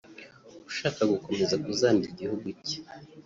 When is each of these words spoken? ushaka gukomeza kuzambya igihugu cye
ushaka 0.69 1.01
gukomeza 1.11 1.55
kuzambya 1.63 2.07
igihugu 2.13 2.47
cye 2.65 2.77